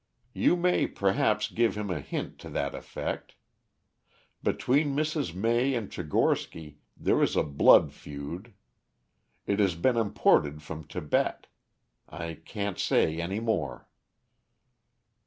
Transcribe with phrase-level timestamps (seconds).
[0.33, 3.35] You may, perhaps, give him a hint to that effect.
[4.41, 5.35] Between Mrs.
[5.35, 8.55] May and Tchigorsky there is a blood feud.
[9.45, 11.45] It has been imported from Tibet.
[12.09, 13.87] I can't say any more."